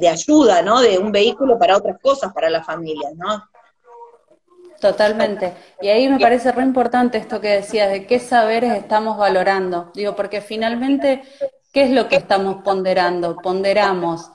de, 0.00 0.08
ayuda, 0.08 0.60
¿no? 0.62 0.80
De 0.80 0.98
un 0.98 1.12
vehículo 1.12 1.58
para 1.58 1.76
otras 1.76 1.98
cosas, 2.00 2.32
para 2.32 2.50
las 2.50 2.66
familias, 2.66 3.14
¿no? 3.14 3.48
Totalmente. 4.80 5.54
Y 5.80 5.88
ahí 5.88 6.08
me 6.08 6.18
parece 6.18 6.52
re 6.52 6.62
importante 6.62 7.18
esto 7.18 7.40
que 7.40 7.48
decías, 7.48 7.90
de 7.90 8.06
qué 8.06 8.18
saberes 8.18 8.74
estamos 8.74 9.16
valorando. 9.16 9.90
Digo, 9.94 10.14
porque 10.14 10.40
finalmente, 10.40 11.22
¿qué 11.72 11.84
es 11.84 11.90
lo 11.90 12.08
que 12.08 12.16
estamos 12.16 12.62
ponderando? 12.62 13.36
Ponderamos 13.36 14.30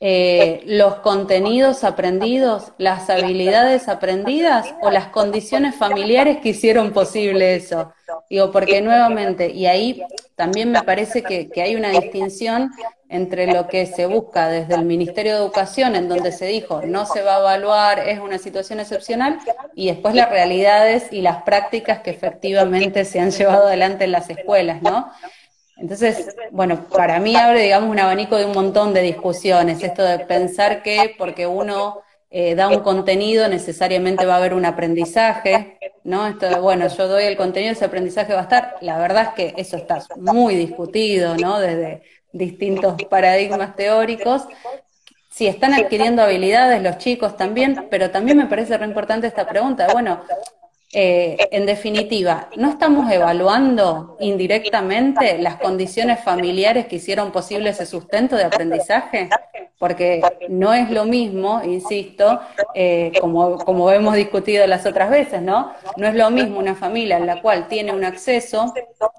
eh, 0.00 0.62
los 0.66 0.96
contenidos 0.96 1.84
aprendidos, 1.84 2.72
las 2.78 3.08
habilidades 3.08 3.88
aprendidas 3.88 4.74
o 4.82 4.90
las 4.90 5.08
condiciones 5.08 5.74
familiares 5.76 6.38
que 6.38 6.50
hicieron 6.50 6.92
posible 6.92 7.54
eso. 7.54 7.92
Digo, 8.28 8.50
porque 8.50 8.82
nuevamente, 8.82 9.50
y 9.50 9.66
ahí 9.66 10.02
también 10.34 10.72
me 10.72 10.82
parece 10.82 11.22
que, 11.22 11.48
que 11.48 11.62
hay 11.62 11.76
una 11.76 11.90
distinción 11.90 12.70
entre 13.08 13.46
lo 13.46 13.68
que 13.68 13.86
se 13.86 14.06
busca 14.06 14.48
desde 14.48 14.74
el 14.74 14.84
Ministerio 14.84 15.34
de 15.34 15.38
Educación, 15.38 15.94
en 15.94 16.08
donde 16.08 16.32
se 16.32 16.46
dijo 16.46 16.82
no 16.84 17.06
se 17.06 17.22
va 17.22 17.36
a 17.36 17.40
evaluar, 17.40 18.00
es 18.00 18.18
una 18.18 18.38
situación 18.38 18.80
excepcional, 18.80 19.38
y 19.74 19.86
después 19.86 20.14
las 20.14 20.30
realidades 20.30 21.12
y 21.12 21.22
las 21.22 21.44
prácticas 21.44 22.00
que 22.00 22.10
efectivamente 22.10 23.04
se 23.04 23.20
han 23.20 23.30
llevado 23.30 23.68
adelante 23.68 24.04
en 24.04 24.12
las 24.12 24.28
escuelas, 24.30 24.82
¿no? 24.82 25.12
Entonces, 25.76 26.36
bueno, 26.50 26.84
para 26.88 27.18
mí 27.18 27.34
abre, 27.36 27.62
digamos, 27.62 27.90
un 27.90 27.98
abanico 27.98 28.36
de 28.36 28.46
un 28.46 28.52
montón 28.52 28.94
de 28.94 29.02
discusiones, 29.02 29.82
esto 29.82 30.02
de 30.02 30.20
pensar 30.20 30.82
que 30.82 31.14
porque 31.18 31.46
uno 31.46 32.02
eh, 32.30 32.54
da 32.54 32.68
un 32.68 32.80
contenido 32.80 33.48
necesariamente 33.48 34.24
va 34.26 34.34
a 34.34 34.38
haber 34.38 34.54
un 34.54 34.64
aprendizaje, 34.64 35.78
¿no? 36.04 36.26
Esto 36.26 36.48
de, 36.48 36.56
bueno, 36.58 36.86
yo 36.88 37.08
doy 37.08 37.24
el 37.24 37.36
contenido, 37.36 37.72
ese 37.72 37.84
aprendizaje 37.84 38.34
va 38.34 38.40
a 38.40 38.42
estar, 38.44 38.76
la 38.80 38.98
verdad 38.98 39.28
es 39.28 39.34
que 39.34 39.60
eso 39.60 39.76
está 39.76 40.02
muy 40.16 40.54
discutido, 40.54 41.36
¿no? 41.36 41.58
Desde 41.58 42.02
distintos 42.32 42.96
paradigmas 43.04 43.76
teóricos. 43.76 44.42
Si 45.30 45.46
están 45.46 45.74
adquiriendo 45.74 46.22
habilidades 46.22 46.82
los 46.82 46.98
chicos 46.98 47.36
también, 47.36 47.88
pero 47.90 48.10
también 48.10 48.38
me 48.38 48.46
parece 48.46 48.76
re 48.78 48.86
importante 48.86 49.26
esta 49.26 49.46
pregunta, 49.46 49.88
bueno, 49.92 50.20
eh, 50.96 51.48
en 51.50 51.66
definitiva, 51.66 52.48
¿no 52.54 52.70
estamos 52.70 53.10
evaluando 53.10 54.16
indirectamente 54.20 55.38
las 55.38 55.56
condiciones 55.56 56.22
familiares 56.22 56.86
que 56.86 56.96
hicieron 56.96 57.32
posible 57.32 57.70
ese 57.70 57.84
sustento 57.84 58.36
de 58.36 58.44
aprendizaje? 58.44 59.28
Porque 59.76 60.22
no 60.48 60.72
es 60.72 60.88
lo 60.90 61.04
mismo, 61.04 61.60
insisto, 61.64 62.40
eh, 62.74 63.10
como, 63.20 63.58
como 63.58 63.90
hemos 63.90 64.14
discutido 64.14 64.66
las 64.68 64.86
otras 64.86 65.10
veces, 65.10 65.42
¿no? 65.42 65.72
No 65.96 66.06
es 66.06 66.14
lo 66.14 66.30
mismo 66.30 66.60
una 66.60 66.76
familia 66.76 67.18
en 67.18 67.26
la 67.26 67.42
cual 67.42 67.66
tiene 67.66 67.92
un 67.92 68.04
acceso 68.04 68.72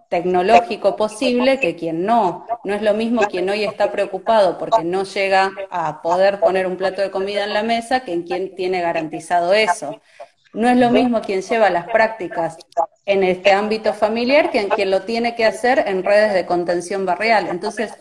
tecnológico 0.10 0.96
posible 0.96 1.60
que 1.60 1.76
quien 1.76 2.06
no. 2.06 2.48
No 2.64 2.74
es 2.74 2.82
lo 2.82 2.94
mismo 2.94 3.24
quien 3.24 3.50
hoy 3.50 3.66
está 3.66 3.92
preocupado 3.92 4.58
porque 4.58 4.84
no 4.86 5.04
llega 5.04 5.52
a 5.70 6.02
poder 6.02 6.40
poner 6.40 6.68
un 6.68 6.78
plato 6.78 7.02
de 7.02 7.12
comida 7.12 7.44
en 7.44 7.54
la 7.54 7.64
mesa 7.64 8.00
que 8.00 8.24
quien 8.24 8.56
tiene 8.56 8.82
garantizado 8.82 9.54
eso. 9.54 10.00
No 10.56 10.70
es 10.70 10.78
lo 10.78 10.90
mismo 10.90 11.22
quien 11.22 11.42
lleva 11.42 11.70
las 11.70 11.86
prácticas 11.90 12.58
en 13.06 13.24
este 13.24 13.52
ámbito 13.52 13.94
familiar 13.94 14.52
que 14.52 14.62
en 14.62 14.70
quien 14.70 14.90
lo 14.90 15.02
tiene 15.02 15.36
que 15.36 15.46
hacer 15.46 15.84
en 15.86 16.02
redes 16.02 16.34
de 16.34 16.46
contención 16.46 17.06
barrial. 17.06 17.48
Entonces, 17.50 17.94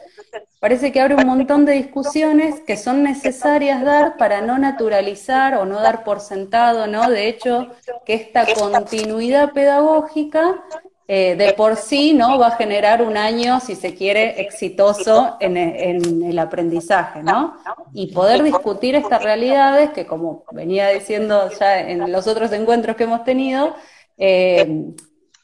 parece 0.61 0.93
que 0.93 1.01
abre 1.01 1.17
un 1.17 1.27
montón 1.27 1.65
de 1.65 1.73
discusiones 1.73 2.61
que 2.61 2.77
son 2.77 3.03
necesarias 3.03 3.83
dar 3.83 4.17
para 4.17 4.41
no 4.41 4.57
naturalizar 4.57 5.57
o 5.57 5.65
no 5.65 5.81
dar 5.81 6.05
por 6.05 6.21
sentado, 6.21 6.87
¿no? 6.87 7.11
De 7.11 7.27
hecho, 7.27 7.73
que 8.07 8.15
esta 8.15 8.47
continuidad 8.55 9.53
pedagógica 9.53 10.63
eh, 11.07 11.37
de 11.37 11.53
por 11.53 11.77
sí 11.77 12.15
no 12.15 12.39
va 12.39 12.47
a 12.47 12.57
generar 12.57 13.03
un 13.03 13.19
año, 13.19 13.61
si 13.61 13.75
se 13.75 13.95
quiere, 13.95 14.41
exitoso 14.41 15.37
en, 15.39 15.57
el 15.57 16.39
aprendizaje, 16.39 17.23
¿no? 17.23 17.59
Y 17.93 18.07
poder 18.07 18.43
discutir 18.43 18.95
estas 18.95 19.23
realidades 19.23 19.91
que, 19.91 20.07
como 20.07 20.45
venía 20.53 20.89
diciendo 20.89 21.51
ya 21.61 21.81
en 21.81 22.11
los 22.11 22.27
otros 22.27 22.51
encuentros 22.53 22.97
que 22.97 23.05
hemos 23.05 23.23
tenido, 23.23 23.77
eh, 24.17 24.87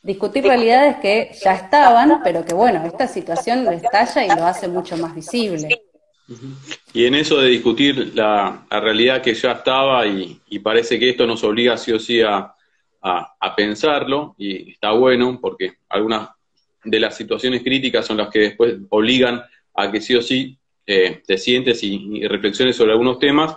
discutir 0.02 0.44
realidades 0.44 0.96
que 0.96 1.30
ya 1.42 1.52
estaban, 1.52 2.22
pero 2.24 2.42
que 2.42 2.54
bueno, 2.54 2.82
esta 2.86 3.06
situación 3.06 3.62
lo 3.66 3.72
estalla 3.72 4.24
y 4.24 4.28
lo 4.28 4.46
hace 4.46 4.66
mucho 4.66 4.96
más 4.96 5.14
visible. 5.14 5.82
Y 6.94 7.04
en 7.04 7.16
eso 7.16 7.36
de 7.36 7.48
discutir 7.48 8.12
la, 8.14 8.64
realidad 8.70 9.20
que 9.20 9.34
ya 9.34 9.52
estaba 9.52 10.06
y, 10.06 10.40
y 10.48 10.58
parece 10.60 10.98
que 10.98 11.10
esto 11.10 11.26
nos 11.26 11.44
obliga 11.44 11.76
sí 11.76 11.92
o 11.92 11.98
sí 11.98 12.22
a, 12.22 12.54
a, 13.02 13.54
pensarlo 13.57 14.35
y 14.38 14.73
está 14.73 14.92
bueno 14.92 15.38
porque 15.40 15.75
algunas 15.88 16.30
de 16.85 17.00
las 17.00 17.16
situaciones 17.16 17.62
críticas 17.62 18.07
son 18.07 18.19
las 18.19 18.28
que 18.30 18.40
después 18.40 18.76
obligan 18.88 19.42
a 19.75 19.90
que 19.90 20.00
sí 20.00 20.14
o 20.14 20.23
sí 20.23 20.57
eh, 20.87 21.23
te 21.26 21.38
sientes 21.38 21.83
y, 21.83 22.26
reflexiones 22.26 22.76
sobre 22.76 22.92
algunos 22.92 23.19
temas. 23.19 23.54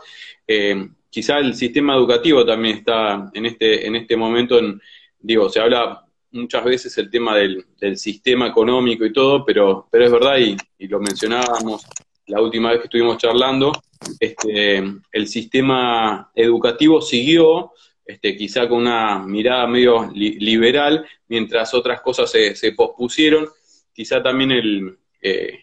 Eh, 0.48 0.88
quizá 1.10 1.40
el 1.40 1.56
sistema 1.56 1.96
educativo 1.96 2.46
también 2.46 2.78
está 2.78 3.30
en 3.34 3.46
este, 3.46 3.88
en 3.88 3.96
este 3.96 4.18
momento, 4.18 4.60
en, 4.60 4.82
digo, 5.20 5.50
se 5.50 5.60
habla 5.60 6.06
muchas 6.32 6.64
veces 6.64 6.98
el 6.98 7.10
tema 7.10 7.36
del, 7.36 7.66
sistema 7.96 8.48
económico 8.48 9.06
y 9.06 9.14
todo, 9.14 9.46
pero, 9.46 9.88
pero 9.92 10.06
es 10.06 10.12
verdad, 10.12 10.38
y, 10.38 10.58
y, 10.80 10.88
lo 10.88 11.00
mencionábamos 11.00 11.86
la 12.28 12.42
última 12.42 12.70
vez 12.70 12.80
que 12.80 12.86
estuvimos 12.86 13.18
charlando, 13.18 13.72
este, 14.20 14.84
el 15.12 15.28
sistema 15.28 16.32
educativo 16.36 17.02
siguió 17.02 17.72
este, 18.06 18.36
quizá 18.36 18.68
con 18.68 18.80
una 18.80 19.20
mirada 19.20 19.66
medio 19.68 20.12
liberal, 20.14 21.06
mientras 21.28 21.74
otras 21.74 22.02
cosas 22.02 22.32
se, 22.32 22.72
pospusieron. 22.74 23.48
Quizá 23.94 24.22
también 24.22 24.52
el, 24.52 24.98
eh, 25.22 25.60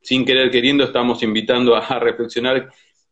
sin 0.00 0.24
querer 0.24 0.50
queriendo, 0.50 0.84
estamos 0.84 1.22
invitando 1.22 1.76
a, 1.76 1.98
reflexionar 1.98 2.70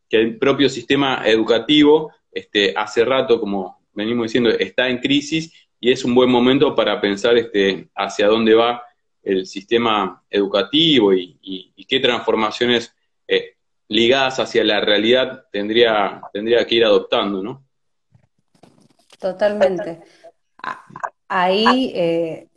que 0.09 0.17
el 0.17 0.39
propio 0.39 0.69
sistema 0.69 1.23
educativo 1.25 2.13
este, 2.31 2.75
hace 2.77 3.05
rato, 3.05 3.39
como 3.41 3.83
venimos 3.95 4.25
diciendo, 4.25 4.51
está 4.51 4.89
en 4.89 4.99
crisis 4.99 5.53
y 5.79 5.91
es 5.91 6.05
un 6.05 6.15
buen 6.15 6.31
momento 6.31 6.75
para 6.75 7.01
pensar 7.01 7.37
este, 7.37 7.89
hacia 7.95 8.27
dónde 8.27 8.55
va 8.55 8.83
el 9.23 9.47
sistema 9.47 10.23
educativo 10.29 11.15
y, 11.15 11.39
qué 11.89 12.01
transformaciones 12.01 12.95
eh, 13.29 13.57
ligadas 13.89 14.41
hacia 14.41 14.65
la 14.65 14.81
realidad 14.81 15.45
tendría, 15.53 16.23
tendría 16.33 16.67
que 16.67 16.77
ir 16.77 16.85
adoptando, 16.85 17.43
¿no? 17.43 17.67
Totalmente. 19.23 20.01
Ahí, 21.29 21.93
eh, 21.95 22.49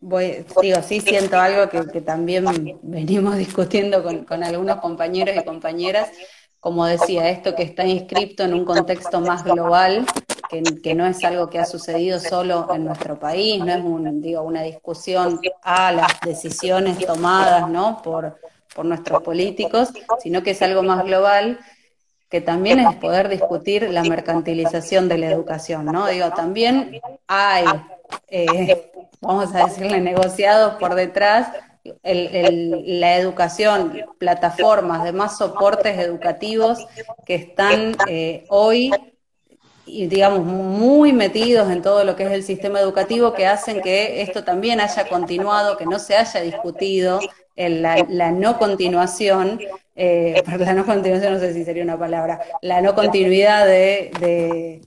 voy, 0.00 0.44
digo, 0.62 0.82
sí 0.82 1.00
siento 1.00 1.38
algo 1.38 1.68
que, 1.68 2.00
también 2.00 2.46
venimos 2.82 3.36
discutiendo 3.36 4.02
con, 4.02 4.24
con, 4.24 4.42
algunos 4.42 4.80
compañeros 4.80 5.36
y 5.36 5.44
compañeras, 5.44 6.10
como 6.60 6.86
decía, 6.86 7.28
esto 7.28 7.54
que 7.54 7.62
está 7.64 7.84
inscrito 7.86 8.42
en 8.42 8.54
un 8.54 8.64
contexto 8.64 9.20
más 9.20 9.44
global, 9.44 10.06
que, 10.82 10.94
no 10.94 11.06
es 11.06 11.22
algo 11.24 11.50
que 11.50 11.58
ha 11.58 11.66
sucedido 11.66 12.18
solo 12.18 12.66
en 12.74 12.86
nuestro 12.86 13.18
país, 13.18 13.62
no 13.62 13.70
es 13.70 13.84
un, 13.84 14.22
digo, 14.22 14.42
una 14.42 14.62
discusión 14.62 15.40
a 15.62 15.92
las 15.92 16.20
decisiones 16.24 17.04
tomadas 17.04 17.68
¿no? 17.68 18.00
por, 18.02 18.38
por 18.74 18.86
nuestros 18.86 19.22
políticos, 19.22 19.90
sino 20.22 20.42
que 20.42 20.52
es 20.52 20.62
algo 20.62 20.82
más 20.82 21.04
global 21.04 21.58
que 22.32 22.40
también 22.40 22.80
es 22.80 22.96
poder 22.96 23.28
discutir 23.28 23.90
la 23.90 24.02
mercantilización 24.04 25.06
de 25.06 25.18
la 25.18 25.30
educación, 25.30 25.84
¿no? 25.84 26.06
Digo, 26.06 26.30
también 26.30 26.98
hay, 27.26 27.66
eh, 28.28 28.90
vamos 29.20 29.54
a 29.54 29.66
decirle, 29.66 30.00
negociados 30.00 30.76
por 30.76 30.94
detrás 30.94 31.48
la 32.02 33.16
educación, 33.18 34.00
plataformas, 34.16 35.04
demás 35.04 35.36
soportes 35.36 35.98
educativos 35.98 36.86
que 37.26 37.34
están 37.34 37.96
eh, 38.08 38.46
hoy 38.48 38.90
y 39.84 40.06
digamos, 40.06 40.42
muy 40.42 41.12
metidos 41.12 41.70
en 41.70 41.82
todo 41.82 42.02
lo 42.02 42.16
que 42.16 42.24
es 42.24 42.32
el 42.32 42.44
sistema 42.44 42.80
educativo, 42.80 43.34
que 43.34 43.46
hacen 43.46 43.82
que 43.82 44.22
esto 44.22 44.42
también 44.42 44.80
haya 44.80 45.06
continuado, 45.06 45.76
que 45.76 45.84
no 45.84 45.98
se 45.98 46.16
haya 46.16 46.40
discutido, 46.40 47.20
en 47.56 47.82
la, 47.82 48.30
no 48.32 48.58
continuación, 48.58 49.60
eh, 49.96 50.42
la 50.58 50.74
no 50.74 50.86
continuación 50.86 51.34
no 51.34 51.40
sé 51.40 51.52
si 51.52 51.64
sería 51.64 51.82
una 51.82 51.98
palabra, 51.98 52.40
la 52.60 52.80
no 52.80 52.94
continuidad 52.94 53.66
de, 53.66 54.80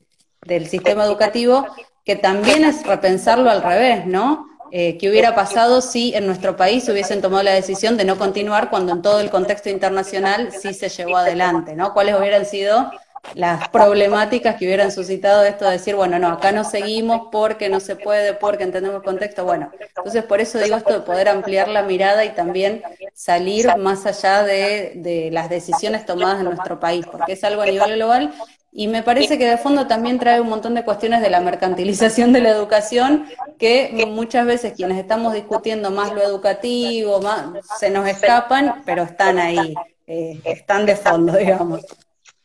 del 0.45 0.67
sistema 0.67 1.05
educativo, 1.05 1.67
que 2.03 2.15
también 2.15 2.63
es 2.63 2.85
repensarlo 2.85 3.49
al 3.49 3.63
revés, 3.63 4.05
¿no? 4.05 4.47
Eh, 4.71 4.97
¿Qué 4.97 5.09
hubiera 5.09 5.35
pasado 5.35 5.79
si 5.79 6.13
en 6.15 6.25
nuestro 6.25 6.57
país 6.57 6.87
hubiesen 6.89 7.21
tomado 7.21 7.43
la 7.43 7.53
decisión 7.53 7.97
de 7.97 8.03
no 8.03 8.17
continuar 8.17 8.69
cuando 8.69 8.93
en 8.93 9.01
todo 9.01 9.19
el 9.21 9.29
contexto 9.29 9.69
internacional 9.69 10.51
sí 10.51 10.73
se 10.73 10.89
llevó 10.89 11.17
adelante, 11.17 11.75
¿no? 11.75 11.93
¿Cuáles 11.93 12.15
hubieran 12.19 12.45
sido 12.45 12.91
las 13.35 13.69
problemáticas 13.69 14.55
que 14.55 14.65
hubieran 14.65 14.91
suscitado 14.91 15.43
esto 15.43 15.65
de 15.65 15.71
decir, 15.71 15.95
bueno, 15.95 16.17
no, 16.17 16.29
acá 16.29 16.51
no 16.51 16.63
seguimos 16.63 17.27
porque 17.31 17.69
no 17.69 17.79
se 17.79 17.95
puede, 17.95 18.33
porque 18.33 18.63
entendemos 18.63 18.97
el 18.97 19.03
contexto. 19.03 19.43
Bueno, 19.43 19.71
entonces 19.79 20.23
por 20.23 20.39
eso 20.39 20.57
digo 20.57 20.77
esto 20.77 20.93
de 20.93 21.01
poder 21.01 21.27
ampliar 21.27 21.67
la 21.67 21.83
mirada 21.83 22.23
y 22.25 22.29
también 22.29 22.81
salir 23.13 23.75
más 23.77 24.05
allá 24.05 24.43
de, 24.43 24.93
de 24.95 25.29
las 25.31 25.49
decisiones 25.49 26.05
tomadas 26.05 26.39
en 26.39 26.45
nuestro 26.45 26.79
país, 26.79 27.05
porque 27.11 27.33
es 27.33 27.43
algo 27.43 27.61
a 27.61 27.65
nivel 27.65 27.95
global 27.95 28.33
y 28.77 28.89
me 28.89 29.03
parece 29.03 29.37
que 29.37 29.47
de 29.47 29.57
fondo 29.57 29.87
también 29.87 30.19
trae 30.19 30.41
un 30.41 30.49
montón 30.49 30.73
de 30.73 30.83
cuestiones 30.83 31.21
de 31.21 31.29
la 31.29 31.39
mercantilización 31.39 32.33
de 32.33 32.41
la 32.41 32.49
educación 32.49 33.25
que 33.57 34.05
muchas 34.05 34.45
veces 34.45 34.73
quienes 34.73 34.97
estamos 34.97 35.33
discutiendo 35.33 35.91
más 35.91 36.13
lo 36.13 36.21
educativo, 36.21 37.21
más, 37.21 37.65
se 37.79 37.89
nos 37.89 38.05
escapan, 38.05 38.83
pero 38.85 39.03
están 39.03 39.39
ahí, 39.39 39.73
eh, 40.07 40.41
están 40.43 40.85
de 40.85 40.97
fondo, 40.97 41.37
digamos. 41.37 41.85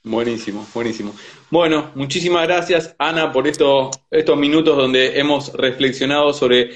Buenísimo, 0.02 0.66
buenísimo. 0.72 1.14
Bueno, 1.50 1.90
muchísimas 1.94 2.46
gracias, 2.46 2.94
Ana, 2.98 3.32
por 3.32 3.46
estos, 3.46 3.90
estos 4.10 4.36
minutos 4.38 4.76
donde 4.76 5.18
hemos 5.18 5.52
reflexionado 5.52 6.32
sobre 6.32 6.70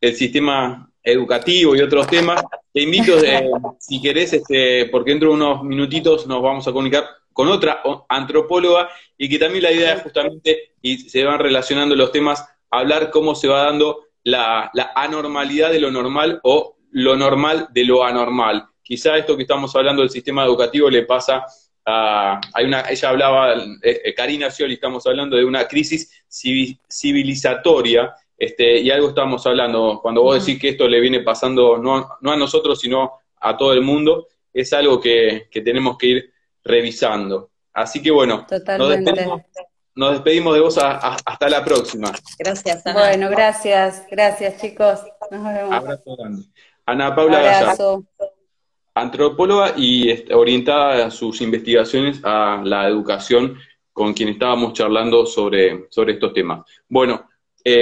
el 0.00 0.16
sistema 0.16 0.90
educativo 1.02 1.76
y 1.76 1.80
otros 1.80 2.08
temas. 2.08 2.42
Te 2.72 2.82
invito, 2.82 3.18
eh, 3.22 3.48
si 3.78 4.02
querés, 4.02 4.32
este, 4.32 4.86
porque 4.86 5.12
dentro 5.12 5.28
de 5.28 5.36
unos 5.36 5.62
minutitos 5.62 6.26
nos 6.26 6.42
vamos 6.42 6.66
a 6.66 6.72
comunicar 6.72 7.04
con 7.32 7.48
otra 7.48 7.82
antropóloga 8.08 8.88
y 9.16 9.28
que 9.28 9.38
también 9.38 9.62
la 9.62 9.70
idea 9.70 9.92
es 9.92 10.02
justamente, 10.02 10.74
y 10.82 10.98
se 10.98 11.22
van 11.22 11.38
relacionando 11.38 11.94
los 11.94 12.10
temas, 12.10 12.44
hablar 12.70 13.10
cómo 13.10 13.36
se 13.36 13.46
va 13.46 13.62
dando 13.62 14.06
la, 14.24 14.70
la 14.74 14.90
anormalidad 14.96 15.70
de 15.70 15.78
lo 15.78 15.92
normal 15.92 16.40
o 16.42 16.78
lo 16.90 17.14
normal 17.14 17.68
de 17.70 17.84
lo 17.84 18.02
anormal. 18.02 18.66
Quizá 18.82 19.16
esto 19.16 19.36
que 19.36 19.42
estamos 19.42 19.74
hablando 19.76 20.02
del 20.02 20.10
sistema 20.10 20.44
educativo 20.44 20.90
le 20.90 21.02
pasa 21.02 21.44
hay 21.86 22.64
una, 22.64 22.82
ella 22.90 23.08
hablaba, 23.08 23.54
eh, 23.54 24.00
eh, 24.04 24.14
Karina 24.14 24.50
Scioli, 24.50 24.74
estamos 24.74 25.06
hablando 25.06 25.36
de 25.36 25.44
una 25.44 25.68
crisis 25.68 26.10
civilizatoria, 26.28 28.14
este, 28.36 28.80
y 28.80 28.90
algo 28.90 29.08
estamos 29.08 29.46
hablando, 29.46 30.00
cuando 30.02 30.22
vos 30.22 30.44
decís 30.44 30.60
que 30.60 30.70
esto 30.70 30.88
le 30.88 31.00
viene 31.00 31.20
pasando 31.20 31.78
no, 31.78 32.08
no 32.20 32.32
a 32.32 32.36
nosotros, 32.36 32.80
sino 32.80 33.20
a 33.40 33.56
todo 33.56 33.72
el 33.72 33.82
mundo, 33.82 34.26
es 34.52 34.72
algo 34.72 35.00
que, 35.00 35.48
tenemos 35.52 35.96
que 35.96 36.06
ir 36.06 36.32
revisando. 36.64 37.50
Así 37.72 38.02
que 38.02 38.10
bueno, 38.10 38.46
nos 39.94 40.12
despedimos, 40.12 40.54
de 40.54 40.60
vos 40.60 40.78
hasta 40.78 41.48
la 41.48 41.64
próxima. 41.64 42.12
Gracias, 42.38 42.86
Ana. 42.86 43.00
Bueno, 43.00 43.30
gracias, 43.30 44.04
gracias 44.10 44.60
chicos. 44.60 45.00
Nos 45.30 45.44
vemos. 45.44 45.72
Abrazo 45.72 46.16
grande. 46.16 46.42
Ana 46.86 47.14
Paula 47.14 47.38
Abrazo 47.38 48.04
antropóloga 48.96 49.74
y 49.76 50.24
orientada 50.32 51.06
a 51.06 51.10
sus 51.10 51.42
investigaciones 51.42 52.18
a 52.24 52.62
la 52.64 52.88
educación 52.88 53.58
con 53.92 54.14
quien 54.14 54.30
estábamos 54.30 54.72
charlando 54.72 55.26
sobre, 55.26 55.86
sobre 55.90 56.14
estos 56.14 56.32
temas. 56.32 56.64
Bueno, 56.88 57.28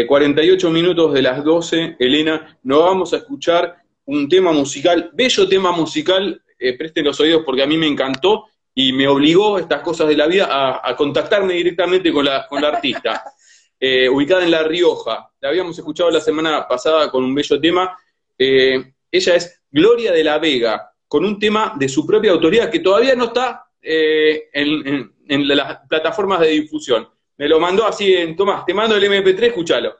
48 0.09 0.67
eh, 0.67 0.71
minutos 0.73 1.13
de 1.13 1.23
las 1.23 1.45
12, 1.45 1.97
Elena, 2.01 2.59
nos 2.65 2.81
vamos 2.81 3.13
a 3.13 3.19
escuchar 3.19 3.77
un 4.07 4.29
tema 4.29 4.53
musical, 4.53 5.11
bello 5.15 5.49
tema 5.49 5.71
musical, 5.71 6.43
eh, 6.59 6.77
presten 6.77 7.05
los 7.05 7.21
oídos 7.21 7.43
porque 7.47 7.63
a 7.63 7.67
mí 7.67 7.77
me 7.77 7.87
encantó 7.87 8.47
y 8.75 8.93
me 8.93 9.07
obligó 9.07 9.59
estas 9.59 9.83
cosas 9.83 10.09
de 10.09 10.17
la 10.17 10.27
vida 10.27 10.49
a, 10.83 10.97
contactarme 10.97 11.55
directamente 11.55 12.13
con 12.13 12.25
la, 12.25 12.45
con 12.49 12.61
la 12.61 12.69
artista, 12.69 13.23
eh, 13.79 14.09
ubicada 14.09 14.43
en 14.43 14.51
La 14.51 14.65
Rioja. 14.65 15.31
La 15.41 15.51
habíamos 15.51 15.79
escuchado 15.79 16.11
la 16.11 16.21
semana 16.21 16.67
pasada 16.67 17.09
con 17.09 17.23
un 17.23 17.33
bello 17.37 17.61
tema. 17.61 17.97
ella 18.37 19.37
es 19.37 19.63
Gloria 19.71 20.11
de 20.11 20.25
la 20.25 20.39
Vega, 20.39 20.94
con 21.15 21.25
un 21.25 21.39
tema 21.39 21.75
de 21.79 21.89
su 21.89 22.05
propia 22.05 22.33
autoría 22.33 22.69
que 22.69 22.81
todavía 22.81 23.15
no 23.15 23.27
está 23.27 23.69
eh, 23.81 24.49
en, 24.53 25.47
las 25.47 25.87
plataformas 25.89 26.41
de 26.41 26.49
difusión. 26.49 27.09
Me 27.37 27.47
lo 27.47 27.61
mandó 27.61 27.87
así 27.87 28.17
en, 28.17 28.35
Tomás, 28.35 28.67
te 28.67 28.75
mando 28.75 28.97
el 28.97 29.05
MP3, 29.05 29.45
escúchalo. 29.45 29.95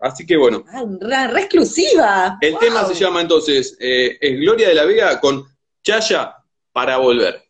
Así 0.00 0.26
que 0.26 0.36
bueno. 0.36 0.64
Ah, 0.72 0.84
re, 1.00 1.42
exclusiva. 1.42 2.36
El 2.40 2.58
tema 2.58 2.84
se 2.84 2.94
llama 2.94 3.20
entonces, 3.20 3.76
eh, 3.78 4.18
es 4.20 4.40
Gloria 4.40 4.66
de 4.66 4.74
la 4.74 4.84
Vega 4.86 5.20
con 5.20 5.46
Chaya 5.84 6.34
para 6.72 6.96
volver. 6.96 7.44